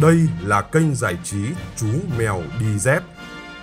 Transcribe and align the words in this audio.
Đây 0.00 0.18
là 0.42 0.62
kênh 0.62 0.94
giải 0.94 1.16
trí 1.24 1.38
Chú 1.76 1.86
Mèo 2.18 2.42
Đi 2.60 2.78
Dép. 2.78 3.02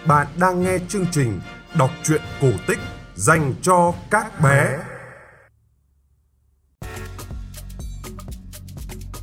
Bạn 0.06 0.28
đang 0.40 0.64
nghe 0.64 0.78
chương 0.90 1.06
trình 1.12 1.40
đọc 1.78 1.90
truyện 2.04 2.22
cổ 2.42 2.48
tích 2.68 2.80
dành 3.16 3.54
cho 3.62 3.94
các 4.10 4.42
bé. 4.42 4.78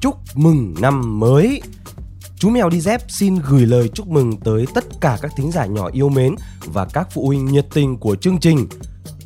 Chúc 0.00 0.16
mừng 0.34 0.74
năm 0.80 1.20
mới! 1.20 1.62
Chú 2.36 2.50
Mèo 2.50 2.70
Đi 2.70 2.80
Dép 2.80 3.00
xin 3.08 3.36
gửi 3.36 3.66
lời 3.66 3.88
chúc 3.94 4.08
mừng 4.08 4.40
tới 4.40 4.66
tất 4.74 4.84
cả 5.00 5.18
các 5.22 5.32
thính 5.36 5.52
giả 5.52 5.66
nhỏ 5.66 5.90
yêu 5.92 6.08
mến 6.08 6.34
và 6.64 6.86
các 6.92 7.08
phụ 7.12 7.26
huynh 7.26 7.44
nhiệt 7.44 7.66
tình 7.74 7.98
của 7.98 8.16
chương 8.16 8.40
trình. 8.40 8.66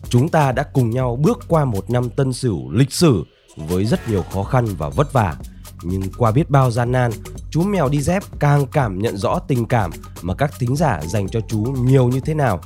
Chúng 0.08 0.28
ta 0.28 0.52
đã 0.52 0.62
cùng 0.72 0.90
nhau 0.90 1.16
bước 1.16 1.38
qua 1.48 1.64
một 1.64 1.90
năm 1.90 2.10
tân 2.10 2.32
sửu 2.32 2.70
lịch 2.70 2.92
sử 2.92 3.24
với 3.56 3.84
rất 3.84 4.08
nhiều 4.08 4.24
khó 4.32 4.42
khăn 4.42 4.66
và 4.78 4.88
vất 4.88 5.12
vả. 5.12 5.36
Nhưng 5.82 6.02
qua 6.16 6.30
biết 6.30 6.50
bao 6.50 6.70
gian 6.70 6.92
nan, 6.92 7.10
chú 7.58 7.64
mèo 7.64 7.88
đi 7.88 8.00
dép 8.00 8.22
càng 8.38 8.66
cảm 8.66 8.98
nhận 8.98 9.16
rõ 9.16 9.38
tình 9.48 9.66
cảm 9.66 9.90
mà 10.22 10.34
các 10.34 10.52
thính 10.58 10.76
giả 10.76 11.00
dành 11.06 11.28
cho 11.28 11.40
chú 11.48 11.58
nhiều 11.58 12.08
như 12.08 12.20
thế 12.20 12.34
nào. 12.34 12.60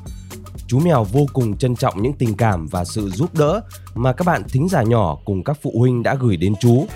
Chú 0.66 0.78
mèo 0.78 1.04
vô 1.04 1.26
cùng 1.32 1.56
trân 1.56 1.76
trọng 1.76 2.02
những 2.02 2.12
tình 2.12 2.36
cảm 2.36 2.66
và 2.66 2.84
sự 2.84 3.10
giúp 3.10 3.34
đỡ 3.34 3.60
mà 3.94 4.12
các 4.12 4.26
bạn 4.26 4.42
thính 4.48 4.68
giả 4.68 4.82
nhỏ 4.82 5.18
cùng 5.24 5.44
các 5.44 5.58
phụ 5.62 5.74
huynh 5.78 6.02
đã 6.02 6.14
gửi 6.14 6.36
đến 6.36 6.54
chú. 6.60 6.86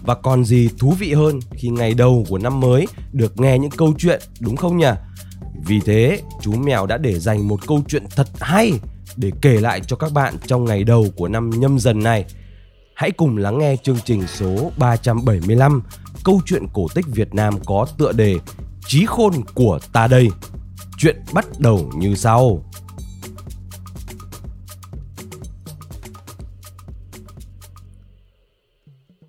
Và 0.00 0.14
còn 0.14 0.44
gì 0.44 0.68
thú 0.78 0.94
vị 0.98 1.12
hơn 1.12 1.40
khi 1.50 1.68
ngày 1.68 1.94
đầu 1.94 2.24
của 2.28 2.38
năm 2.38 2.60
mới 2.60 2.86
được 3.12 3.40
nghe 3.40 3.58
những 3.58 3.70
câu 3.70 3.94
chuyện 3.98 4.22
đúng 4.40 4.56
không 4.56 4.76
nhỉ? 4.76 4.92
Vì 5.66 5.80
thế, 5.80 6.20
chú 6.40 6.52
mèo 6.52 6.86
đã 6.86 6.96
để 6.96 7.18
dành 7.18 7.48
một 7.48 7.66
câu 7.66 7.82
chuyện 7.88 8.04
thật 8.16 8.28
hay 8.40 8.72
để 9.16 9.30
kể 9.40 9.60
lại 9.60 9.80
cho 9.86 9.96
các 9.96 10.12
bạn 10.12 10.34
trong 10.46 10.64
ngày 10.64 10.84
đầu 10.84 11.06
của 11.16 11.28
năm 11.28 11.50
nhâm 11.50 11.78
dần 11.78 12.02
này. 12.02 12.24
Hãy 12.94 13.10
cùng 13.10 13.36
lắng 13.36 13.58
nghe 13.58 13.76
chương 13.82 13.98
trình 14.04 14.26
số 14.26 14.70
375 14.78 15.82
Câu 16.24 16.40
chuyện 16.46 16.66
cổ 16.72 16.86
tích 16.94 17.06
Việt 17.08 17.34
Nam 17.34 17.54
có 17.66 17.86
tựa 17.98 18.12
đề 18.12 18.38
Chí 18.86 19.06
khôn 19.06 19.32
của 19.54 19.78
ta 19.92 20.06
đây. 20.06 20.28
Chuyện 20.98 21.16
bắt 21.34 21.46
đầu 21.58 21.90
như 21.94 22.14
sau. 22.14 22.64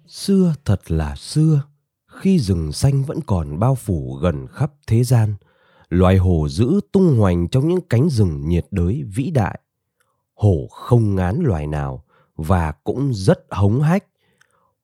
Xưa 0.07 0.53
thật 0.65 0.91
là 0.91 1.15
xưa, 1.15 1.61
khi 2.07 2.39
rừng 2.39 2.71
xanh 2.71 3.03
vẫn 3.03 3.19
còn 3.21 3.59
bao 3.59 3.75
phủ 3.75 4.13
gần 4.21 4.47
khắp 4.47 4.71
thế 4.87 5.03
gian, 5.03 5.35
loài 5.89 6.17
hổ 6.17 6.49
dữ 6.49 6.79
tung 6.91 7.17
hoành 7.19 7.47
trong 7.47 7.67
những 7.67 7.81
cánh 7.89 8.09
rừng 8.09 8.49
nhiệt 8.49 8.67
đới 8.71 9.03
vĩ 9.15 9.31
đại. 9.31 9.59
Hổ 10.35 10.67
không 10.71 11.15
ngán 11.15 11.39
loài 11.43 11.67
nào 11.67 12.03
và 12.35 12.71
cũng 12.71 13.13
rất 13.13 13.39
hống 13.49 13.81
hách. 13.81 14.05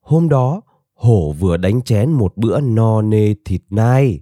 Hôm 0.01 0.29
đó, 0.29 0.61
hổ 0.99 1.31
vừa 1.31 1.57
đánh 1.57 1.81
chén 1.81 2.11
một 2.11 2.37
bữa 2.37 2.59
no 2.61 3.01
nê 3.01 3.33
thịt 3.45 3.61
nai. 3.69 4.19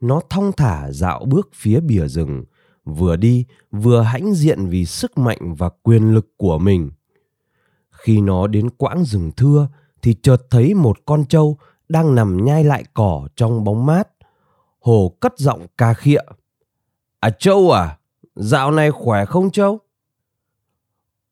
Nó 0.00 0.20
thong 0.30 0.52
thả 0.56 0.90
dạo 0.92 1.24
bước 1.24 1.50
phía 1.54 1.80
bìa 1.80 2.08
rừng, 2.08 2.44
vừa 2.84 3.16
đi 3.16 3.46
vừa 3.70 4.00
hãnh 4.00 4.34
diện 4.34 4.66
vì 4.66 4.86
sức 4.86 5.18
mạnh 5.18 5.54
và 5.54 5.68
quyền 5.82 6.14
lực 6.14 6.26
của 6.36 6.58
mình. 6.58 6.90
Khi 7.90 8.20
nó 8.20 8.46
đến 8.46 8.70
quãng 8.70 9.04
rừng 9.04 9.30
thưa 9.36 9.68
thì 10.02 10.14
chợt 10.22 10.36
thấy 10.50 10.74
một 10.74 10.98
con 11.06 11.24
trâu 11.24 11.58
đang 11.88 12.14
nằm 12.14 12.44
nhai 12.44 12.64
lại 12.64 12.84
cỏ 12.94 13.28
trong 13.36 13.64
bóng 13.64 13.86
mát. 13.86 14.08
Hổ 14.80 15.16
cất 15.20 15.38
giọng 15.38 15.66
ca 15.78 15.94
khịa. 15.94 16.22
À 17.20 17.30
trâu 17.38 17.70
à, 17.70 17.98
dạo 18.34 18.70
này 18.70 18.90
khỏe 18.90 19.24
không 19.24 19.50
trâu? 19.50 19.78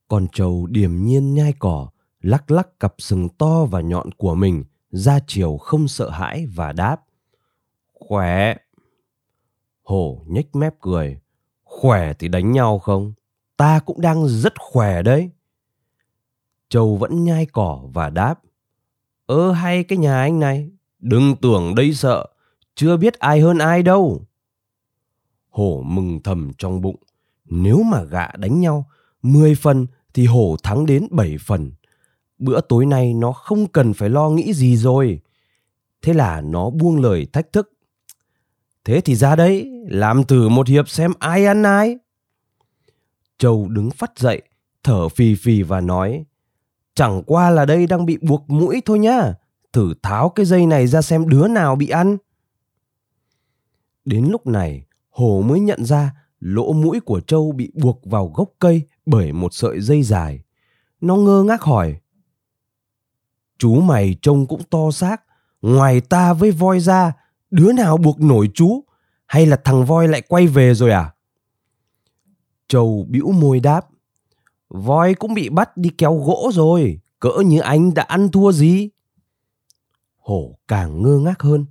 Con 0.09 0.27
trâu 0.33 0.67
điềm 0.67 1.05
nhiên 1.05 1.35
nhai 1.35 1.53
cỏ, 1.59 1.89
lắc 2.21 2.51
lắc 2.51 2.81
cặp 2.81 2.95
sừng 2.99 3.29
to 3.29 3.65
và 3.65 3.81
nhọn 3.81 4.13
của 4.13 4.35
mình, 4.35 4.65
ra 4.93 5.19
chiều 5.27 5.57
không 5.57 5.89
sợ 5.89 6.11
hãi 6.11 6.47
và 6.47 6.73
đáp. 6.73 6.97
Khỏe. 7.93 8.57
Hổ 9.83 10.25
nhếch 10.27 10.57
mép 10.57 10.81
cười. 10.81 11.21
Khỏe 11.65 12.13
thì 12.19 12.29
đánh 12.29 12.53
nhau 12.53 12.79
không? 12.79 13.13
Ta 13.57 13.81
cũng 13.81 14.01
đang 14.01 14.29
rất 14.29 14.53
khỏe 14.59 15.03
đấy. 15.03 15.31
Châu 16.69 16.97
vẫn 16.97 17.25
nhai 17.25 17.47
cỏ 17.47 17.83
và 17.93 18.11
đáp. 18.11 18.41
Ơ 19.27 19.53
hay 19.53 19.85
cái 19.85 19.99
nhà 19.99 20.21
anh 20.21 20.41
này, 20.41 20.71
đừng 20.99 21.37
tưởng 21.37 21.75
đây 21.75 21.95
sợ, 21.95 22.27
chưa 22.75 22.97
biết 22.97 23.19
ai 23.19 23.41
hơn 23.41 23.59
ai 23.59 23.83
đâu. 23.83 24.27
Hổ 25.51 25.83
mừng 25.87 26.21
thầm 26.23 26.51
trong 26.59 26.81
bụng, 26.81 26.97
nếu 27.45 27.83
mà 27.83 28.03
gạ 28.03 28.29
đánh 28.37 28.61
nhau, 28.61 28.91
10 29.23 29.55
phần 29.55 29.87
thì 30.15 30.27
hổ 30.27 30.57
thắng 30.63 30.87
đến 30.87 31.07
7 31.11 31.37
phần. 31.41 31.73
Bữa 32.43 32.61
tối 32.61 32.87
nay 32.87 33.15
nó 33.15 33.33
không 33.33 33.67
cần 33.67 33.93
phải 33.93 34.11
lo 34.11 34.31
nghĩ 34.31 34.53
gì 34.53 34.77
rồi. 34.77 35.21
Thế 36.03 36.13
là 36.13 36.41
nó 36.41 36.71
buông 36.71 37.01
lời 37.01 37.27
thách 37.33 37.53
thức. 37.53 37.73
Thế 38.85 39.01
thì 39.01 39.15
ra 39.15 39.37
đấy, 39.37 39.71
làm 39.89 40.25
thử 40.25 40.49
một 40.49 40.69
hiệp 40.69 40.89
xem 40.89 41.13
ai 41.19 41.47
ăn 41.47 41.63
ai. 41.63 41.99
Châu 43.39 43.69
đứng 43.69 43.91
phát 43.91 44.19
dậy, 44.19 44.43
thở 44.83 45.09
phì 45.09 45.35
phì 45.35 45.63
và 45.63 45.81
nói. 45.81 46.25
Chẳng 46.95 47.23
qua 47.27 47.51
là 47.51 47.65
đây 47.65 47.87
đang 47.87 48.07
bị 48.07 48.19
buộc 48.23 48.51
mũi 48.51 48.83
thôi 48.85 48.99
nhá. 48.99 49.35
Thử 49.73 49.95
tháo 50.03 50.29
cái 50.29 50.47
dây 50.47 50.67
này 50.67 50.87
ra 50.87 51.03
xem 51.03 51.29
đứa 51.29 51.49
nào 51.49 51.77
bị 51.77 51.89
ăn. 51.89 52.17
Đến 54.05 54.27
lúc 54.31 54.47
này, 54.47 54.85
Hồ 55.11 55.43
mới 55.47 55.61
nhận 55.61 55.85
ra 55.85 56.15
lỗ 56.41 56.73
mũi 56.73 57.01
của 57.01 57.21
Châu 57.21 57.53
bị 57.53 57.71
buộc 57.75 58.01
vào 58.05 58.33
gốc 58.35 58.49
cây 58.59 58.83
bởi 59.07 59.33
một 59.33 59.55
sợi 59.55 59.81
dây 59.81 60.03
dài. 60.03 60.43
Nó 61.01 61.17
ngơ 61.17 61.43
ngác 61.43 61.63
hỏi. 61.63 61.97
Chú 63.63 63.81
mày 63.81 64.17
trông 64.23 64.47
cũng 64.47 64.63
to 64.71 64.91
xác, 64.91 65.23
ngoài 65.63 66.01
ta 66.01 66.33
với 66.33 66.51
voi 66.51 66.81
ra, 66.81 67.13
đứa 67.51 67.73
nào 67.73 67.97
buộc 67.97 68.21
nổi 68.21 68.51
chú? 68.55 68.85
Hay 69.27 69.47
là 69.47 69.57
thằng 69.65 69.85
voi 69.85 70.09
lại 70.09 70.23
quay 70.23 70.47
về 70.47 70.75
rồi 70.75 70.91
à? 70.91 71.15
Châu 72.69 73.07
bĩu 73.09 73.33
môi 73.33 73.61
đáp. 73.61 73.89
Voi 74.69 75.15
cũng 75.15 75.35
bị 75.35 75.49
bắt 75.49 75.77
đi 75.77 75.91
kéo 75.99 76.15
gỗ 76.15 76.51
rồi, 76.55 77.01
cỡ 77.21 77.31
như 77.47 77.61
anh 77.61 77.95
đã 77.95 78.03
ăn 78.03 78.29
thua 78.29 78.53
gì? 78.53 78.89
Hổ 80.19 80.59
càng 80.69 81.03
ngơ 81.03 81.19
ngác 81.19 81.43
hơn. 81.43 81.67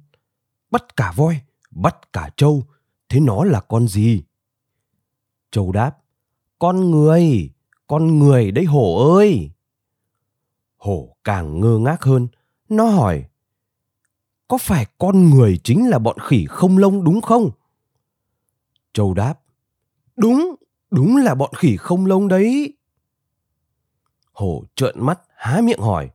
Bắt 0.70 0.96
cả 0.96 1.14
voi, 1.16 1.42
bắt 1.72 2.14
cả 2.14 2.30
trâu, 2.38 2.64
thế 3.10 3.20
nó 3.20 3.44
là 3.44 3.62
con 3.62 3.88
gì? 3.88 4.24
Châu 5.52 5.72
đáp, 5.72 5.98
con 6.60 6.92
người, 6.92 7.50
con 7.88 8.20
người 8.20 8.52
đấy 8.52 8.66
hổ 8.66 9.14
ơi. 9.16 9.52
Hổ 10.82 11.16
càng 11.24 11.62
ngơ 11.62 11.78
ngác 11.78 12.04
hơn, 12.04 12.28
nó 12.70 12.86
hỏi, 12.86 13.26
có 14.48 14.58
phải 14.58 14.86
con 14.98 15.30
người 15.30 15.60
chính 15.64 15.90
là 15.90 16.00
bọn 16.00 16.18
khỉ 16.20 16.46
không 16.50 16.78
lông 16.78 17.04
đúng 17.04 17.22
không? 17.22 17.52
Châu 18.94 19.14
đáp, 19.14 19.40
đúng, 20.16 20.56
đúng 20.92 21.18
là 21.18 21.36
bọn 21.36 21.54
khỉ 21.58 21.78
không 21.78 22.06
lông 22.06 22.28
đấy. 22.28 22.78
Hổ 24.34 24.64
trợn 24.76 24.96
mắt 24.98 25.20
há 25.36 25.62
miệng 25.64 25.80
hỏi, 25.80 26.10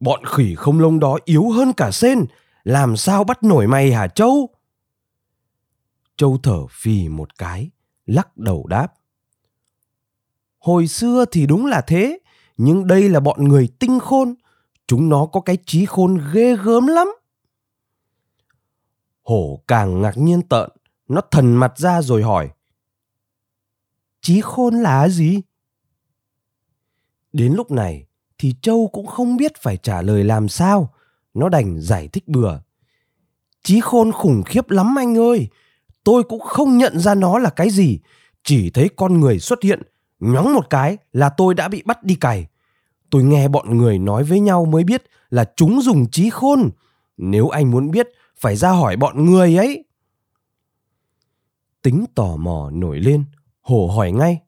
bọn 0.00 0.24
khỉ 0.24 0.54
không 0.54 0.80
lông 0.80 1.00
đó 1.00 1.18
yếu 1.24 1.50
hơn 1.50 1.72
cả 1.72 1.90
sen, 1.90 2.24
làm 2.64 2.96
sao 2.96 3.24
bắt 3.24 3.42
nổi 3.42 3.66
mày 3.66 3.92
hả 3.92 4.08
Châu? 4.08 4.48
Châu 6.16 6.38
thở 6.42 6.66
phì 6.70 7.08
một 7.08 7.38
cái, 7.38 7.70
lắc 8.06 8.36
đầu 8.36 8.66
đáp. 8.66 8.94
Hồi 10.58 10.86
xưa 10.86 11.24
thì 11.30 11.46
đúng 11.46 11.66
là 11.66 11.80
thế, 11.80 12.18
nhưng 12.58 12.86
đây 12.86 13.08
là 13.08 13.20
bọn 13.20 13.48
người 13.48 13.68
tinh 13.78 14.00
khôn, 14.00 14.34
chúng 14.86 15.08
nó 15.08 15.26
có 15.26 15.40
cái 15.40 15.58
trí 15.66 15.86
khôn 15.86 16.20
ghê 16.32 16.56
gớm 16.56 16.86
lắm. 16.86 17.08
Hổ 19.22 19.62
càng 19.66 20.02
ngạc 20.02 20.16
nhiên 20.16 20.42
tợn, 20.42 20.70
nó 21.08 21.20
thần 21.30 21.56
mặt 21.56 21.72
ra 21.78 22.02
rồi 22.02 22.22
hỏi. 22.22 22.50
Trí 24.20 24.40
khôn 24.40 24.74
là 24.74 25.08
gì? 25.08 25.40
Đến 27.32 27.54
lúc 27.54 27.70
này 27.70 28.06
thì 28.38 28.54
Châu 28.62 28.90
cũng 28.92 29.06
không 29.06 29.36
biết 29.36 29.52
phải 29.56 29.76
trả 29.76 30.02
lời 30.02 30.24
làm 30.24 30.48
sao, 30.48 30.94
nó 31.34 31.48
đành 31.48 31.80
giải 31.80 32.08
thích 32.08 32.28
bừa. 32.28 32.58
Trí 33.62 33.80
khôn 33.80 34.12
khủng 34.12 34.42
khiếp 34.46 34.70
lắm 34.70 34.98
anh 34.98 35.18
ơi, 35.18 35.48
tôi 36.04 36.22
cũng 36.22 36.40
không 36.40 36.78
nhận 36.78 36.98
ra 36.98 37.14
nó 37.14 37.38
là 37.38 37.50
cái 37.50 37.70
gì, 37.70 37.98
chỉ 38.44 38.70
thấy 38.70 38.88
con 38.96 39.20
người 39.20 39.38
xuất 39.38 39.62
hiện, 39.62 39.82
nhóng 40.20 40.54
một 40.54 40.70
cái 40.70 40.98
là 41.12 41.28
tôi 41.28 41.54
đã 41.54 41.68
bị 41.68 41.82
bắt 41.82 42.04
đi 42.04 42.14
cày. 42.14 42.46
Tôi 43.10 43.22
nghe 43.22 43.48
bọn 43.48 43.78
người 43.78 43.98
nói 43.98 44.24
với 44.24 44.40
nhau 44.40 44.64
mới 44.64 44.84
biết 44.84 45.02
là 45.30 45.52
chúng 45.56 45.82
dùng 45.82 46.10
trí 46.10 46.30
khôn. 46.30 46.70
Nếu 47.16 47.48
anh 47.48 47.70
muốn 47.70 47.90
biết, 47.90 48.08
phải 48.36 48.56
ra 48.56 48.70
hỏi 48.70 48.96
bọn 48.96 49.24
người 49.24 49.56
ấy. 49.56 49.84
Tính 51.82 52.04
tò 52.14 52.36
mò 52.36 52.70
nổi 52.72 52.98
lên, 52.98 53.24
hổ 53.60 53.86
hỏi 53.86 54.12
ngay. 54.12 54.40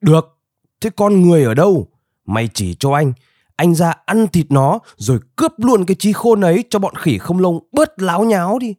Được, 0.00 0.38
thế 0.80 0.90
con 0.96 1.22
người 1.22 1.44
ở 1.44 1.54
đâu? 1.54 1.88
Mày 2.26 2.48
chỉ 2.54 2.76
cho 2.78 2.92
anh, 2.92 3.12
anh 3.56 3.74
ra 3.74 3.94
ăn 4.06 4.26
thịt 4.28 4.46
nó 4.50 4.78
rồi 4.96 5.18
cướp 5.36 5.52
luôn 5.56 5.84
cái 5.86 5.96
trí 5.98 6.12
khôn 6.12 6.40
ấy 6.40 6.64
cho 6.70 6.78
bọn 6.78 6.94
khỉ 6.94 7.18
không 7.18 7.38
lông 7.38 7.68
bớt 7.72 8.02
láo 8.02 8.24
nháo 8.24 8.58
đi. 8.58 8.74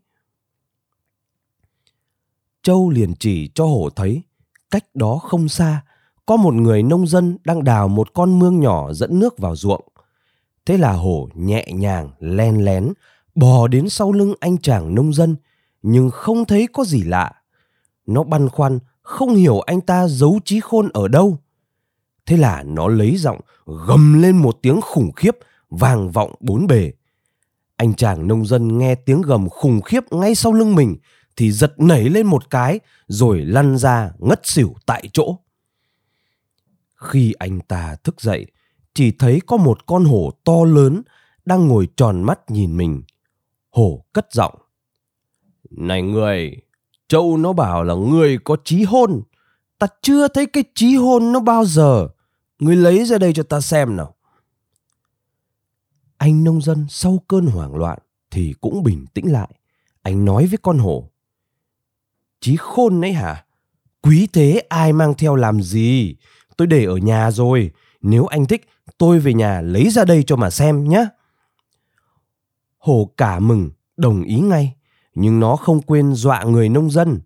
Châu 2.64 2.90
liền 2.90 3.14
chỉ 3.20 3.50
cho 3.56 3.66
hổ 3.66 3.90
thấy, 3.90 4.22
cách 4.72 4.86
đó 4.94 5.18
không 5.18 5.50
xa, 5.50 5.82
có 6.26 6.38
một 6.38 6.54
người 6.54 6.84
nông 6.84 7.08
dân 7.08 7.38
đang 7.44 7.64
đào 7.64 7.88
một 7.88 8.14
con 8.14 8.40
mương 8.40 8.60
nhỏ 8.60 8.94
dẫn 8.94 9.20
nước 9.20 9.38
vào 9.38 9.56
ruộng. 9.56 9.88
Thế 10.66 10.78
là 10.78 10.92
hổ 10.92 11.30
nhẹ 11.34 11.66
nhàng 11.74 12.10
len 12.20 12.66
lén 12.66 12.94
bò 13.36 13.68
đến 13.68 13.90
sau 13.90 14.12
lưng 14.12 14.34
anh 14.40 14.58
chàng 14.58 14.96
nông 14.96 15.14
dân 15.14 15.36
nhưng 15.82 16.10
không 16.10 16.46
thấy 16.46 16.68
có 16.74 16.84
gì 16.84 17.04
lạ. 17.04 17.32
Nó 18.06 18.24
băn 18.24 18.50
khoăn 18.50 18.80
không 19.02 19.36
hiểu 19.36 19.60
anh 19.60 19.82
ta 19.82 20.08
giấu 20.08 20.40
trí 20.46 20.60
khôn 20.60 20.90
ở 20.94 21.08
đâu. 21.08 21.38
Thế 22.26 22.38
là 22.38 22.64
nó 22.64 22.88
lấy 22.88 23.18
giọng 23.18 23.40
gầm 23.88 24.22
lên 24.22 24.38
một 24.38 24.58
tiếng 24.62 24.82
khủng 24.82 25.12
khiếp 25.12 25.38
vang 25.70 26.12
vọng 26.12 26.36
bốn 26.40 26.68
bề. 26.68 26.92
Anh 27.76 27.94
chàng 27.94 28.28
nông 28.28 28.46
dân 28.46 28.78
nghe 28.78 28.96
tiếng 28.96 29.22
gầm 29.22 29.50
khủng 29.50 29.82
khiếp 29.82 30.04
ngay 30.12 30.36
sau 30.36 30.54
lưng 30.54 30.76
mình 30.76 30.96
thì 31.42 31.52
giật 31.52 31.74
nảy 31.80 32.10
lên 32.10 32.28
một 32.28 32.50
cái, 32.50 32.80
rồi 33.08 33.46
lăn 33.46 33.78
ra 33.78 34.12
ngất 34.20 34.42
xỉu 34.44 34.76
tại 34.86 35.10
chỗ. 35.14 35.38
Khi 36.96 37.34
anh 37.40 37.60
ta 37.60 37.96
thức 38.04 38.22
dậy, 38.22 38.46
chỉ 38.94 39.12
thấy 39.12 39.40
có 39.48 39.58
một 39.58 39.86
con 39.86 40.06
hổ 40.06 40.32
to 40.44 40.64
lớn 40.66 41.02
đang 41.46 41.68
ngồi 41.68 41.88
tròn 41.98 42.24
mắt 42.24 42.40
nhìn 42.52 42.78
mình. 42.78 43.04
Hổ 43.70 44.06
cất 44.14 44.34
giọng, 44.34 44.56
này 45.70 46.02
người 46.02 46.62
châu 47.08 47.38
nó 47.38 47.54
bảo 47.54 47.84
là 47.84 47.94
người 47.94 48.38
có 48.44 48.58
trí 48.64 48.84
hôn. 48.84 49.22
Ta 49.80 49.88
chưa 50.02 50.28
thấy 50.28 50.46
cái 50.46 50.64
trí 50.76 50.96
hôn 50.96 51.32
nó 51.32 51.40
bao 51.40 51.66
giờ. 51.66 52.08
Người 52.60 52.76
lấy 52.76 53.06
ra 53.06 53.18
đây 53.18 53.34
cho 53.34 53.44
ta 53.44 53.62
xem 53.62 53.96
nào. 53.96 54.16
Anh 56.18 56.44
nông 56.44 56.62
dân 56.62 56.86
sau 56.90 57.24
cơn 57.28 57.46
hoảng 57.46 57.76
loạn 57.76 58.00
thì 58.32 58.54
cũng 58.62 58.84
bình 58.84 59.06
tĩnh 59.14 59.32
lại. 59.32 59.56
Anh 60.02 60.26
nói 60.26 60.48
với 60.48 60.58
con 60.62 60.80
hổ 60.80 61.11
trí 62.42 62.56
khôn 62.56 63.02
đấy 63.02 63.14
hả? 63.14 63.46
Quý 64.02 64.28
thế 64.34 64.64
ai 64.70 64.94
mang 64.94 65.14
theo 65.14 65.36
làm 65.36 65.62
gì? 65.62 66.16
Tôi 66.58 66.68
để 66.68 66.86
ở 66.86 66.98
nhà 66.98 67.32
rồi. 67.32 67.72
Nếu 68.02 68.26
anh 68.26 68.46
thích, 68.46 68.70
tôi 68.98 69.20
về 69.20 69.34
nhà 69.34 69.62
lấy 69.62 69.90
ra 69.90 70.06
đây 70.06 70.24
cho 70.28 70.36
mà 70.36 70.50
xem 70.50 70.90
nhé 70.90 71.06
hồ 72.82 73.10
cả 73.18 73.40
mừng 73.40 73.70
đồng 73.98 74.24
ý 74.24 74.40
ngay, 74.40 74.76
nhưng 75.16 75.40
nó 75.40 75.56
không 75.56 75.82
quên 75.82 76.14
dọa 76.14 76.44
người 76.44 76.70
nông 76.70 76.90
dân. 76.90 77.20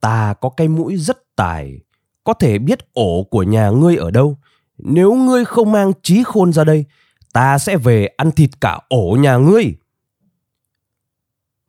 Ta 0.00 0.34
có 0.40 0.48
cái 0.48 0.68
mũi 0.68 0.96
rất 0.96 1.36
tài, 1.36 1.80
có 2.24 2.34
thể 2.34 2.58
biết 2.58 2.92
ổ 2.92 3.22
của 3.22 3.42
nhà 3.42 3.70
ngươi 3.70 3.96
ở 3.96 4.10
đâu. 4.10 4.38
Nếu 4.78 5.14
ngươi 5.14 5.44
không 5.44 5.72
mang 5.72 5.92
trí 6.02 6.22
khôn 6.22 6.52
ra 6.52 6.64
đây, 6.64 6.84
ta 7.32 7.58
sẽ 7.58 7.76
về 7.76 8.06
ăn 8.06 8.30
thịt 8.30 8.50
cả 8.60 8.80
ổ 8.88 9.16
nhà 9.20 9.36
ngươi 9.36 9.74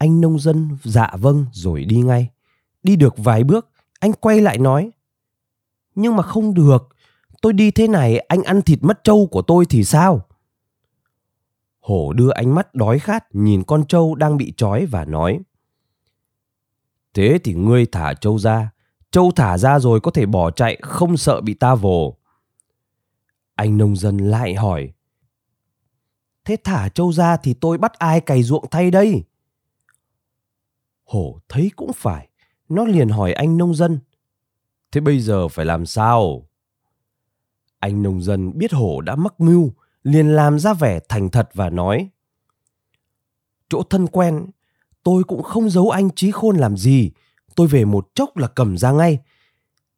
anh 0.02 0.22
nông 0.22 0.40
dân 0.40 0.78
dạ 0.84 1.12
vâng 1.14 1.46
rồi 1.52 1.86
đi 1.86 2.02
ngay. 2.02 2.30
Đi 2.84 2.96
được 2.96 3.18
vài 3.18 3.44
bước, 3.44 3.70
anh 4.00 4.14
quay 4.14 4.42
lại 4.42 4.58
nói, 4.58 4.92
nhưng 5.96 6.16
mà 6.16 6.24
không 6.24 6.54
được. 6.54 6.88
Tôi 7.42 7.54
đi 7.54 7.72
thế 7.72 7.88
này, 7.88 8.20
anh 8.20 8.44
ăn 8.44 8.62
thịt 8.62 8.80
mất 8.82 9.04
trâu 9.04 9.28
của 9.32 9.42
tôi 9.42 9.66
thì 9.66 9.84
sao? 9.84 10.26
Hổ 11.80 12.14
đưa 12.14 12.30
ánh 12.30 12.56
mắt 12.56 12.76
đói 12.76 13.00
khát 13.00 13.36
nhìn 13.36 13.64
con 13.64 13.86
trâu 13.88 14.16
đang 14.16 14.38
bị 14.38 14.54
trói 14.58 14.86
và 14.86 15.06
nói, 15.06 15.40
thế 17.14 17.40
thì 17.44 17.54
ngươi 17.54 17.86
thả 17.86 18.14
trâu 18.14 18.40
ra. 18.40 18.70
Trâu 19.12 19.32
thả 19.36 19.58
ra 19.58 19.80
rồi 19.80 20.00
có 20.00 20.12
thể 20.12 20.26
bỏ 20.26 20.52
chạy, 20.52 20.78
không 20.82 21.18
sợ 21.18 21.42
bị 21.42 21.54
ta 21.54 21.76
vồ. 21.76 22.18
Anh 23.56 23.78
nông 23.78 23.96
dân 23.96 24.18
lại 24.18 24.56
hỏi, 24.56 24.94
thế 26.46 26.58
thả 26.64 26.90
trâu 26.90 27.14
ra 27.14 27.38
thì 27.38 27.54
tôi 27.54 27.78
bắt 27.78 27.94
ai 27.94 28.22
cày 28.22 28.44
ruộng 28.44 28.66
thay 28.72 28.92
đây? 28.92 29.24
Hổ 31.12 31.40
thấy 31.50 31.72
cũng 31.76 31.94
phải. 31.94 32.30
Nó 32.70 32.86
liền 32.86 33.10
hỏi 33.10 33.34
anh 33.34 33.58
nông 33.58 33.76
dân, 33.76 34.00
thế 34.92 35.02
bây 35.02 35.20
giờ 35.20 35.48
phải 35.48 35.66
làm 35.66 35.86
sao? 35.86 36.48
Anh 37.80 38.04
nông 38.04 38.22
dân 38.22 38.58
biết 38.58 38.74
hổ 38.74 39.02
đã 39.02 39.16
mắc 39.16 39.40
mưu, 39.40 39.74
liền 40.04 40.28
làm 40.28 40.60
ra 40.60 40.74
vẻ 40.74 41.00
thành 41.10 41.30
thật 41.30 41.50
và 41.54 41.70
nói, 41.70 42.10
chỗ 43.70 43.84
thân 43.90 44.08
quen, 44.08 44.46
tôi 45.04 45.24
cũng 45.24 45.44
không 45.44 45.70
giấu 45.70 45.90
anh 45.90 46.10
trí 46.16 46.32
khôn 46.32 46.58
làm 46.58 46.78
gì. 46.78 47.12
Tôi 47.56 47.68
về 47.68 47.86
một 47.86 48.08
chốc 48.16 48.38
là 48.38 48.48
cầm 48.48 48.78
ra 48.78 48.92
ngay. 48.92 49.20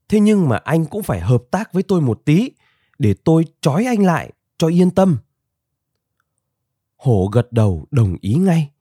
Thế 0.09 0.19
nhưng 0.19 0.49
mà 0.49 0.57
anh 0.57 0.85
cũng 0.85 1.03
phải 1.03 1.19
hợp 1.19 1.43
tác 1.51 1.73
với 1.73 1.83
tôi 1.83 2.01
một 2.01 2.21
tí, 2.25 2.51
để 2.99 3.13
tôi 3.23 3.45
trói 3.61 3.85
anh 3.85 4.05
lại 4.05 4.31
cho 4.57 4.67
yên 4.67 4.91
tâm. 4.91 5.17
Hổ 6.97 7.29
gật 7.31 7.51
đầu 7.51 7.85
đồng 7.91 8.15
ý 8.21 8.33
ngay 8.33 8.72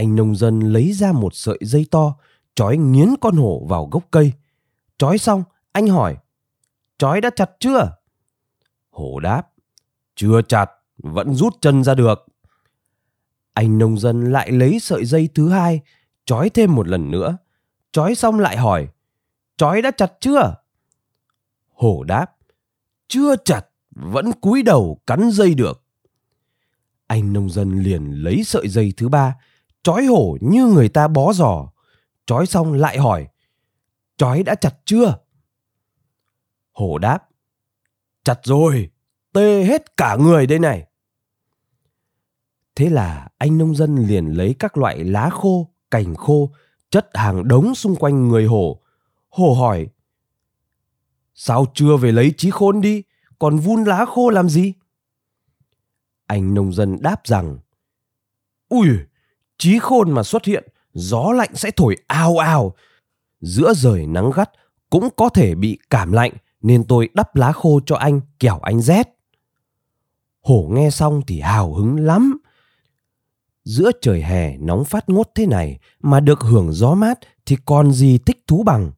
anh 0.00 0.16
nông 0.16 0.36
dân 0.36 0.60
lấy 0.60 0.92
ra 0.92 1.12
một 1.12 1.34
sợi 1.34 1.58
dây 1.60 1.86
to, 1.90 2.14
trói 2.54 2.76
nghiến 2.76 3.08
con 3.20 3.36
hổ 3.36 3.66
vào 3.68 3.88
gốc 3.92 4.04
cây. 4.10 4.32
Trói 4.98 5.18
xong, 5.18 5.44
anh 5.72 5.88
hỏi, 5.88 6.16
trói 6.98 7.20
đã 7.20 7.30
chặt 7.36 7.50
chưa? 7.60 7.96
Hổ 8.90 9.20
đáp, 9.20 9.42
chưa 10.14 10.42
chặt, 10.42 10.70
vẫn 10.98 11.34
rút 11.34 11.56
chân 11.60 11.84
ra 11.84 11.94
được. 11.94 12.26
Anh 13.52 13.78
nông 13.78 13.98
dân 13.98 14.32
lại 14.32 14.50
lấy 14.50 14.80
sợi 14.80 15.04
dây 15.04 15.28
thứ 15.34 15.48
hai, 15.48 15.80
trói 16.24 16.50
thêm 16.50 16.74
một 16.74 16.88
lần 16.88 17.10
nữa. 17.10 17.36
Trói 17.92 18.14
xong 18.14 18.40
lại 18.40 18.56
hỏi, 18.56 18.88
trói 19.56 19.82
đã 19.82 19.90
chặt 19.90 20.12
chưa? 20.20 20.56
Hổ 21.68 22.04
đáp, 22.04 22.26
chưa 23.08 23.36
chặt, 23.44 23.66
vẫn 23.90 24.32
cúi 24.32 24.62
đầu 24.62 25.00
cắn 25.06 25.30
dây 25.30 25.54
được. 25.54 25.82
Anh 27.06 27.32
nông 27.32 27.50
dân 27.50 27.82
liền 27.82 28.10
lấy 28.10 28.44
sợi 28.44 28.68
dây 28.68 28.92
thứ 28.96 29.08
ba 29.08 29.34
trói 29.82 30.04
hổ 30.04 30.36
như 30.40 30.66
người 30.66 30.88
ta 30.88 31.08
bó 31.08 31.32
giò. 31.32 31.72
Trói 32.26 32.46
xong 32.46 32.72
lại 32.72 32.98
hỏi, 32.98 33.28
trói 34.16 34.42
đã 34.42 34.54
chặt 34.54 34.74
chưa? 34.84 35.18
Hổ 36.72 36.98
đáp, 36.98 37.28
chặt 38.24 38.40
rồi, 38.42 38.90
tê 39.32 39.64
hết 39.64 39.96
cả 39.96 40.16
người 40.16 40.46
đây 40.46 40.58
này. 40.58 40.86
Thế 42.74 42.90
là 42.90 43.28
anh 43.38 43.58
nông 43.58 43.74
dân 43.74 43.96
liền 43.96 44.26
lấy 44.26 44.54
các 44.58 44.76
loại 44.76 45.04
lá 45.04 45.30
khô, 45.30 45.70
cành 45.90 46.14
khô, 46.14 46.52
chất 46.90 47.10
hàng 47.14 47.48
đống 47.48 47.74
xung 47.74 47.96
quanh 47.96 48.28
người 48.28 48.46
hổ. 48.46 48.80
Hổ 49.28 49.54
hỏi, 49.54 49.86
sao 51.34 51.66
chưa 51.74 51.96
về 51.96 52.12
lấy 52.12 52.34
trí 52.36 52.50
khôn 52.50 52.80
đi? 52.80 53.02
Còn 53.38 53.58
vun 53.58 53.84
lá 53.84 54.04
khô 54.04 54.30
làm 54.30 54.48
gì? 54.48 54.74
Anh 56.26 56.54
nông 56.54 56.72
dân 56.72 57.02
đáp 57.02 57.20
rằng, 57.24 57.58
ui 58.68 58.88
trí 59.60 59.78
khôn 59.78 60.10
mà 60.10 60.22
xuất 60.22 60.44
hiện, 60.44 60.68
gió 60.92 61.32
lạnh 61.32 61.50
sẽ 61.54 61.70
thổi 61.70 61.96
ào 62.06 62.38
ào. 62.38 62.74
Giữa 63.40 63.74
rời 63.74 64.06
nắng 64.06 64.30
gắt 64.34 64.50
cũng 64.90 65.08
có 65.16 65.28
thể 65.28 65.54
bị 65.54 65.78
cảm 65.90 66.12
lạnh, 66.12 66.32
nên 66.62 66.84
tôi 66.84 67.08
đắp 67.14 67.36
lá 67.36 67.52
khô 67.52 67.80
cho 67.86 67.96
anh, 67.96 68.20
kẻo 68.38 68.58
anh 68.62 68.80
rét. 68.80 69.08
Hổ 70.42 70.68
nghe 70.70 70.90
xong 70.90 71.22
thì 71.26 71.40
hào 71.40 71.74
hứng 71.74 72.00
lắm. 72.00 72.38
Giữa 73.64 73.90
trời 74.00 74.22
hè 74.22 74.56
nóng 74.56 74.84
phát 74.84 75.08
ngốt 75.08 75.30
thế 75.34 75.46
này 75.46 75.78
mà 76.00 76.20
được 76.20 76.40
hưởng 76.40 76.72
gió 76.72 76.94
mát 76.94 77.18
thì 77.46 77.56
còn 77.64 77.92
gì 77.92 78.18
thích 78.18 78.38
thú 78.46 78.62
bằng. 78.62 78.92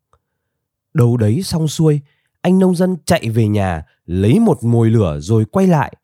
Đâu 0.94 1.16
đấy 1.16 1.42
xong 1.42 1.68
xuôi, 1.68 2.00
anh 2.40 2.58
nông 2.58 2.74
dân 2.74 2.96
chạy 3.04 3.28
về 3.28 3.48
nhà, 3.48 3.82
lấy 4.06 4.38
một 4.38 4.64
mồi 4.64 4.90
lửa 4.90 5.18
rồi 5.20 5.44
quay 5.44 5.66
lại. 5.66 5.96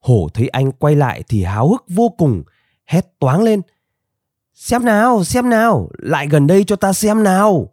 Hổ 0.00 0.28
thấy 0.34 0.48
anh 0.48 0.72
quay 0.72 0.96
lại 0.96 1.22
thì 1.28 1.42
háo 1.44 1.68
hức 1.68 1.84
vô 1.88 2.14
cùng, 2.18 2.42
hét 2.86 3.18
toáng 3.18 3.42
lên 3.42 3.60
xem 4.60 4.84
nào 4.84 5.24
xem 5.24 5.50
nào, 5.50 5.90
lại 5.98 6.28
gần 6.28 6.46
đây 6.46 6.64
cho 6.64 6.76
ta 6.76 6.92
xem 6.92 7.22
nào. 7.22 7.72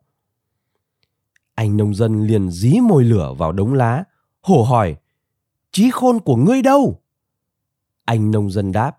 Anh 1.55 1.77
nông 1.77 1.95
dân 1.95 2.27
liền 2.27 2.51
dí 2.51 2.79
mồi 2.79 3.03
lửa 3.03 3.33
vào 3.37 3.51
đống 3.51 3.73
lá, 3.73 4.03
hổ 4.41 4.63
hỏi 4.63 4.95
trí 5.71 5.91
khôn 5.91 6.19
của 6.19 6.35
ngươi 6.35 6.61
đâu? 6.61 7.01
Anh 8.05 8.31
nông 8.31 8.51
dân 8.51 8.71
đáp 8.71 8.97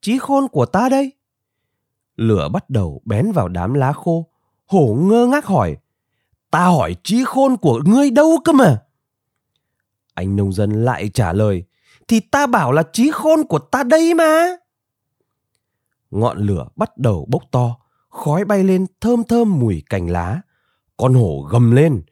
trí 0.00 0.18
khôn 0.18 0.48
của 0.48 0.66
ta 0.66 0.88
đây. 0.88 1.12
Lửa 2.16 2.48
bắt 2.48 2.70
đầu 2.70 3.02
bén 3.04 3.32
vào 3.32 3.48
đám 3.48 3.74
lá 3.74 3.92
khô, 3.92 4.28
hổ 4.66 4.96
ngơ 5.00 5.26
ngác 5.26 5.46
hỏi, 5.46 5.76
ta 6.50 6.64
hỏi 6.64 6.96
trí 7.04 7.24
khôn 7.24 7.56
của 7.56 7.82
ngươi 7.86 8.10
đâu 8.10 8.38
cơ 8.44 8.52
mà? 8.52 8.82
Anh 10.14 10.36
nông 10.36 10.52
dân 10.52 10.84
lại 10.84 11.10
trả 11.14 11.32
lời, 11.32 11.64
thì 12.08 12.20
ta 12.20 12.46
bảo 12.46 12.72
là 12.72 12.82
trí 12.92 13.10
khôn 13.10 13.44
của 13.44 13.58
ta 13.58 13.82
đây 13.82 14.14
mà 14.14 14.56
ngọn 16.14 16.38
lửa 16.38 16.66
bắt 16.76 16.98
đầu 16.98 17.26
bốc 17.30 17.42
to, 17.50 17.76
khói 18.08 18.44
bay 18.44 18.64
lên 18.64 18.86
thơm 19.00 19.24
thơm 19.24 19.58
mùi 19.60 19.82
cành 19.90 20.10
lá. 20.10 20.40
Con 20.96 21.14
hổ 21.14 21.48
gầm 21.50 21.70
lên, 21.70 22.02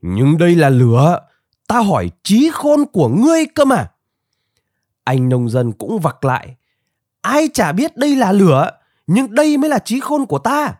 nhưng 0.00 0.38
đây 0.38 0.54
là 0.54 0.68
lửa, 0.68 1.20
ta 1.66 1.80
hỏi 1.80 2.10
trí 2.22 2.50
khôn 2.52 2.84
của 2.92 3.08
ngươi 3.08 3.46
cơ 3.54 3.64
mà. 3.64 3.90
Anh 5.04 5.28
nông 5.28 5.48
dân 5.48 5.72
cũng 5.72 6.00
vặc 6.00 6.24
lại, 6.24 6.56
ai 7.20 7.48
chả 7.54 7.72
biết 7.72 7.96
đây 7.96 8.16
là 8.16 8.32
lửa, 8.32 8.70
nhưng 9.06 9.34
đây 9.34 9.56
mới 9.56 9.70
là 9.70 9.78
trí 9.78 10.00
khôn 10.00 10.26
của 10.26 10.38
ta. 10.38 10.74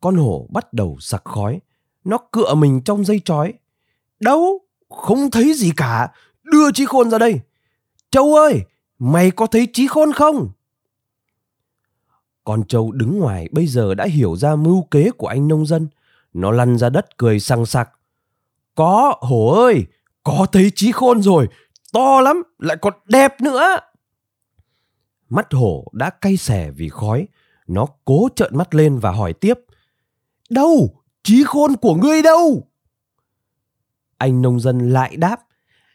Con 0.00 0.16
hổ 0.16 0.46
bắt 0.50 0.72
đầu 0.72 0.96
sặc 1.00 1.24
khói, 1.24 1.60
nó 2.04 2.18
cựa 2.32 2.54
mình 2.54 2.80
trong 2.84 3.04
dây 3.04 3.20
chói. 3.24 3.54
Đâu, 4.20 4.60
không 4.88 5.30
thấy 5.30 5.54
gì 5.54 5.72
cả, 5.76 6.08
đưa 6.42 6.72
trí 6.72 6.84
khôn 6.86 7.10
ra 7.10 7.18
đây. 7.18 7.40
Châu 8.10 8.34
ơi, 8.34 8.60
mày 8.98 9.30
có 9.30 9.46
thấy 9.46 9.68
trí 9.72 9.86
khôn 9.86 10.12
không? 10.12 10.50
Con 12.48 12.64
trâu 12.64 12.92
đứng 12.92 13.18
ngoài 13.18 13.48
bây 13.52 13.66
giờ 13.66 13.94
đã 13.94 14.04
hiểu 14.04 14.36
ra 14.36 14.56
mưu 14.56 14.82
kế 14.82 15.10
của 15.10 15.26
anh 15.26 15.48
nông 15.48 15.66
dân 15.66 15.88
nó 16.32 16.50
lăn 16.50 16.78
ra 16.78 16.90
đất 16.90 17.16
cười 17.16 17.40
sằng 17.40 17.66
sặc 17.66 17.90
có 18.74 19.14
hổ 19.20 19.48
ơi 19.48 19.86
có 20.24 20.46
thấy 20.52 20.72
trí 20.74 20.92
khôn 20.92 21.22
rồi 21.22 21.48
to 21.92 22.20
lắm 22.20 22.42
lại 22.58 22.76
còn 22.80 22.94
đẹp 23.06 23.40
nữa 23.40 23.76
Mắt 25.28 25.52
hổ 25.52 25.84
đã 25.92 26.10
cay 26.10 26.36
xẻ 26.36 26.70
vì 26.70 26.88
khói, 26.88 27.28
nó 27.66 27.86
cố 28.04 28.28
trợn 28.36 28.56
mắt 28.56 28.74
lên 28.74 28.98
và 28.98 29.10
hỏi 29.10 29.32
tiếp. 29.32 29.54
Đâu? 30.50 31.02
Trí 31.22 31.44
khôn 31.44 31.76
của 31.76 31.94
ngươi 31.94 32.22
đâu? 32.22 32.68
Anh 34.18 34.42
nông 34.42 34.60
dân 34.60 34.90
lại 34.90 35.16
đáp. 35.16 35.40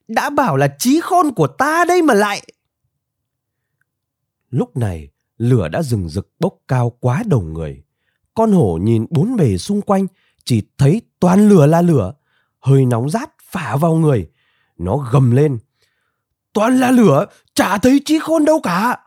Đã 0.08 0.30
bảo 0.30 0.58
là 0.58 0.76
trí 0.80 1.00
khôn 1.04 1.34
của 1.34 1.48
ta 1.48 1.86
đây 1.88 2.02
mà 2.02 2.14
lại. 2.14 2.42
Lúc 4.50 4.78
này, 4.78 5.10
lửa 5.44 5.68
đã 5.68 5.82
rừng 5.82 6.10
rực 6.10 6.30
bốc 6.40 6.54
cao 6.68 6.90
quá 7.00 7.24
đầu 7.26 7.42
người. 7.42 7.84
Con 8.34 8.52
hổ 8.52 8.78
nhìn 8.82 9.06
bốn 9.10 9.36
bề 9.36 9.58
xung 9.58 9.82
quanh, 9.82 10.08
chỉ 10.46 10.62
thấy 10.78 11.02
toàn 11.20 11.50
lửa 11.50 11.66
là 11.66 11.82
lửa, 11.82 12.14
hơi 12.60 12.86
nóng 12.86 13.10
rát 13.10 13.30
phả 13.44 13.76
vào 13.76 13.96
người. 13.96 14.30
Nó 14.78 14.98
gầm 14.98 15.32
lên. 15.32 15.58
Toàn 16.54 16.80
là 16.80 16.92
lửa, 16.92 17.26
chả 17.54 17.78
thấy 17.78 18.02
trí 18.06 18.20
khôn 18.20 18.46
đâu 18.46 18.60
cả. 18.64 19.00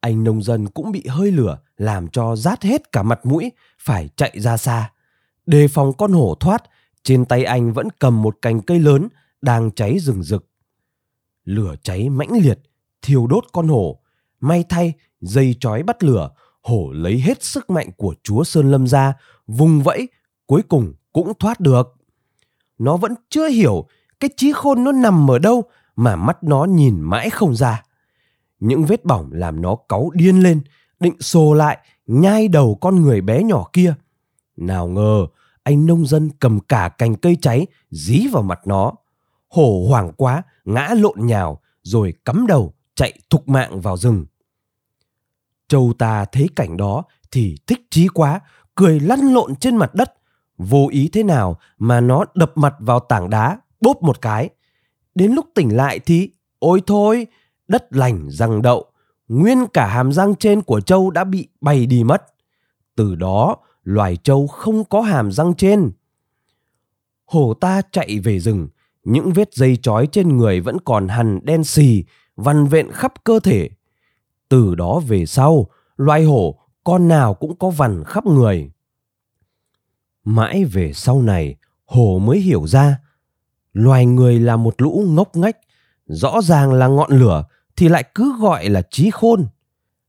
Anh 0.00 0.24
nông 0.24 0.42
dân 0.42 0.68
cũng 0.68 0.92
bị 0.92 1.06
hơi 1.06 1.30
lửa 1.30 1.58
làm 1.76 2.08
cho 2.08 2.36
rát 2.36 2.62
hết 2.62 2.92
cả 2.92 3.02
mặt 3.02 3.26
mũi, 3.26 3.52
phải 3.78 4.08
chạy 4.16 4.40
ra 4.40 4.56
xa. 4.56 4.92
Đề 5.46 5.68
phòng 5.68 5.92
con 5.98 6.12
hổ 6.12 6.34
thoát, 6.40 6.62
trên 7.02 7.24
tay 7.24 7.44
anh 7.44 7.72
vẫn 7.72 7.88
cầm 7.98 8.22
một 8.22 8.38
cành 8.42 8.60
cây 8.60 8.80
lớn 8.80 9.08
đang 9.42 9.70
cháy 9.70 9.98
rừng 9.98 10.22
rực. 10.22 10.48
Lửa 11.44 11.74
cháy 11.82 12.08
mãnh 12.08 12.32
liệt, 12.32 12.58
thiêu 13.02 13.26
đốt 13.26 13.44
con 13.52 13.68
hổ. 13.68 14.00
May 14.40 14.64
thay, 14.68 14.92
dây 15.20 15.56
chói 15.60 15.82
bắt 15.82 16.02
lửa, 16.02 16.30
hổ 16.62 16.90
lấy 16.92 17.20
hết 17.20 17.42
sức 17.42 17.70
mạnh 17.70 17.90
của 17.96 18.14
chúa 18.22 18.44
Sơn 18.44 18.70
Lâm 18.70 18.86
ra, 18.86 19.14
vùng 19.46 19.82
vẫy, 19.82 20.08
cuối 20.46 20.62
cùng 20.68 20.94
cũng 21.12 21.32
thoát 21.38 21.60
được. 21.60 21.94
Nó 22.78 22.96
vẫn 22.96 23.14
chưa 23.30 23.48
hiểu 23.48 23.86
cái 24.20 24.30
trí 24.36 24.52
khôn 24.52 24.84
nó 24.84 24.92
nằm 24.92 25.30
ở 25.30 25.38
đâu 25.38 25.62
mà 25.96 26.16
mắt 26.16 26.42
nó 26.42 26.64
nhìn 26.64 27.00
mãi 27.00 27.30
không 27.30 27.54
ra. 27.54 27.82
Những 28.60 28.84
vết 28.84 29.04
bỏng 29.04 29.30
làm 29.32 29.62
nó 29.62 29.76
cáu 29.88 30.10
điên 30.14 30.40
lên, 30.40 30.60
định 31.00 31.20
xô 31.20 31.54
lại, 31.54 31.78
nhai 32.06 32.48
đầu 32.48 32.78
con 32.80 33.02
người 33.02 33.20
bé 33.20 33.42
nhỏ 33.42 33.68
kia. 33.72 33.94
Nào 34.56 34.88
ngờ, 34.88 35.26
anh 35.62 35.86
nông 35.86 36.06
dân 36.06 36.30
cầm 36.38 36.60
cả 36.60 36.88
cành 36.98 37.14
cây 37.14 37.36
cháy 37.40 37.66
dí 37.90 38.26
vào 38.32 38.42
mặt 38.42 38.60
nó. 38.64 38.92
Hổ 39.48 39.86
hoảng 39.88 40.12
quá, 40.16 40.42
ngã 40.64 40.88
lộn 40.96 41.26
nhào, 41.26 41.60
rồi 41.82 42.14
cắm 42.24 42.46
đầu 42.46 42.74
chạy 42.98 43.12
thục 43.30 43.48
mạng 43.48 43.80
vào 43.80 43.96
rừng. 43.96 44.26
Châu 45.68 45.92
ta 45.98 46.24
thấy 46.24 46.48
cảnh 46.56 46.76
đó 46.76 47.02
thì 47.30 47.56
thích 47.66 47.86
chí 47.90 48.08
quá, 48.08 48.40
cười 48.74 49.00
lăn 49.00 49.20
lộn 49.20 49.56
trên 49.56 49.76
mặt 49.76 49.94
đất. 49.94 50.14
Vô 50.58 50.88
ý 50.90 51.08
thế 51.12 51.22
nào 51.22 51.58
mà 51.78 52.00
nó 52.00 52.24
đập 52.34 52.52
mặt 52.54 52.74
vào 52.78 53.00
tảng 53.00 53.30
đá, 53.30 53.60
bốp 53.80 54.02
một 54.02 54.20
cái. 54.20 54.50
Đến 55.14 55.32
lúc 55.32 55.46
tỉnh 55.54 55.76
lại 55.76 55.98
thì, 55.98 56.30
ôi 56.58 56.82
thôi, 56.86 57.26
đất 57.68 57.86
lành 57.90 58.26
răng 58.30 58.62
đậu, 58.62 58.86
nguyên 59.28 59.66
cả 59.72 59.86
hàm 59.86 60.12
răng 60.12 60.34
trên 60.34 60.62
của 60.62 60.80
châu 60.80 61.10
đã 61.10 61.24
bị 61.24 61.48
bay 61.60 61.86
đi 61.86 62.04
mất. 62.04 62.22
Từ 62.96 63.14
đó, 63.14 63.56
loài 63.82 64.16
trâu 64.16 64.46
không 64.46 64.84
có 64.84 65.00
hàm 65.00 65.32
răng 65.32 65.54
trên. 65.54 65.92
Hổ 67.26 67.54
ta 67.54 67.82
chạy 67.92 68.18
về 68.18 68.40
rừng, 68.40 68.68
những 69.04 69.32
vết 69.32 69.54
dây 69.54 69.76
chói 69.76 70.06
trên 70.06 70.36
người 70.36 70.60
vẫn 70.60 70.76
còn 70.84 71.08
hằn 71.08 71.40
đen 71.42 71.64
xì, 71.64 72.04
vằn 72.38 72.66
vện 72.66 72.92
khắp 72.92 73.24
cơ 73.24 73.40
thể. 73.40 73.70
Từ 74.48 74.74
đó 74.74 75.00
về 75.08 75.26
sau, 75.26 75.66
loài 75.96 76.24
hổ 76.24 76.58
con 76.84 77.08
nào 77.08 77.34
cũng 77.34 77.56
có 77.56 77.70
vằn 77.70 78.04
khắp 78.04 78.26
người. 78.26 78.70
Mãi 80.24 80.64
về 80.64 80.92
sau 80.92 81.22
này, 81.22 81.56
hổ 81.86 82.18
mới 82.18 82.38
hiểu 82.38 82.66
ra, 82.66 82.98
loài 83.72 84.06
người 84.06 84.40
là 84.40 84.56
một 84.56 84.74
lũ 84.82 85.04
ngốc 85.08 85.36
nghếch, 85.36 85.56
rõ 86.06 86.40
ràng 86.42 86.72
là 86.72 86.86
ngọn 86.86 87.12
lửa 87.12 87.44
thì 87.76 87.88
lại 87.88 88.04
cứ 88.14 88.40
gọi 88.40 88.68
là 88.68 88.82
trí 88.90 89.10
khôn. 89.10 89.46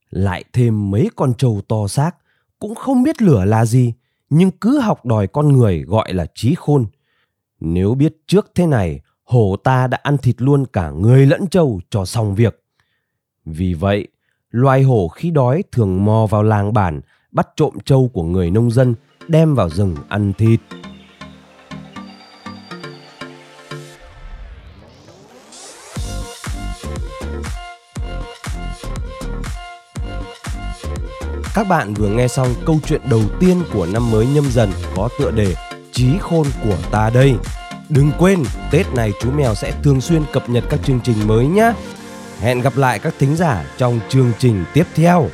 Lại 0.10 0.44
thêm 0.54 0.92
mấy 0.92 1.10
con 1.16 1.34
trâu 1.34 1.62
to 1.68 1.88
xác, 1.88 2.16
cũng 2.60 2.76
không 2.76 3.04
biết 3.04 3.22
lửa 3.22 3.46
là 3.46 3.66
gì, 3.66 3.94
nhưng 4.30 4.52
cứ 4.52 4.80
học 4.80 5.06
đòi 5.06 5.28
con 5.28 5.48
người 5.48 5.84
gọi 5.84 6.14
là 6.14 6.26
trí 6.36 6.56
khôn. 6.56 6.86
Nếu 7.60 7.94
biết 7.94 8.18
trước 8.28 8.52
thế 8.56 8.66
này, 8.66 9.02
hổ 9.30 9.56
ta 9.64 9.88
đã 9.88 10.00
ăn 10.04 10.18
thịt 10.18 10.36
luôn 10.42 10.66
cả 10.66 10.90
người 10.90 11.26
lẫn 11.26 11.48
trâu 11.48 11.82
cho 11.90 12.06
xong 12.06 12.36
việc. 12.36 12.64
Vì 13.46 13.74
vậy, 13.74 14.08
loài 14.52 14.84
hổ 14.84 15.08
khi 15.08 15.32
đói 15.32 15.64
thường 15.72 16.06
mò 16.06 16.28
vào 16.30 16.44
làng 16.44 16.74
bản, 16.74 17.02
bắt 17.32 17.48
trộm 17.56 17.74
trâu 17.86 18.10
của 18.14 18.24
người 18.24 18.52
nông 18.52 18.72
dân, 18.72 18.96
đem 19.28 19.56
vào 19.56 19.70
rừng 19.70 19.96
ăn 20.10 20.34
thịt. 20.38 20.60
Các 31.54 31.68
bạn 31.70 31.94
vừa 31.94 32.10
nghe 32.10 32.28
xong 32.28 32.48
câu 32.66 32.80
chuyện 32.86 33.02
đầu 33.10 33.22
tiên 33.40 33.58
của 33.74 33.88
năm 33.94 34.12
mới 34.12 34.28
nhâm 34.28 34.46
dần 34.52 34.70
có 34.96 35.10
tựa 35.20 35.32
đề 35.32 35.56
Chí 35.92 36.18
khôn 36.20 36.48
của 36.64 36.78
ta 36.92 37.10
đây. 37.10 37.36
Đừng 37.90 38.12
quên, 38.20 38.44
Tết 38.72 38.86
này 38.96 39.14
chú 39.22 39.32
mèo 39.32 39.56
sẽ 39.56 39.74
thường 39.84 40.02
xuyên 40.02 40.22
cập 40.34 40.50
nhật 40.50 40.64
các 40.70 40.80
chương 40.84 41.00
trình 41.04 41.28
mới 41.28 41.48
nhé. 41.48 41.72
Hẹn 42.40 42.62
gặp 42.62 42.78
lại 42.78 43.00
các 43.00 43.14
thính 43.20 43.36
giả 43.36 43.66
trong 43.78 44.00
chương 44.10 44.32
trình 44.40 44.66
tiếp 44.74 44.84
theo. 44.96 45.30